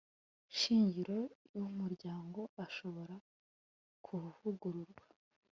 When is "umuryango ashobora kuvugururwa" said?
1.67-5.03